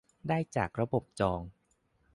[0.27, 1.41] ได้จากระบบจอง